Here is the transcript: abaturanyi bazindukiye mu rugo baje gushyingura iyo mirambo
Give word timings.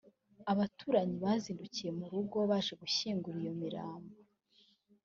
abaturanyi 0.51 1.15
bazindukiye 1.23 1.91
mu 1.99 2.05
rugo 2.11 2.37
baje 2.49 2.73
gushyingura 2.81 3.37
iyo 3.43 3.53
mirambo 3.61 4.15